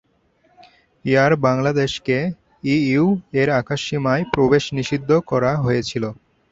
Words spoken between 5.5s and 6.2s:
হয়েছিল।